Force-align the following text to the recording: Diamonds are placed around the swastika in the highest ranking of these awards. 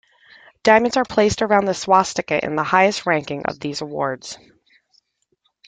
Diamonds 0.63 0.97
are 0.97 1.05
placed 1.05 1.43
around 1.43 1.65
the 1.65 1.75
swastika 1.75 2.43
in 2.43 2.55
the 2.55 2.63
highest 2.63 3.05
ranking 3.05 3.45
of 3.45 3.59
these 3.59 3.81
awards. 3.81 4.35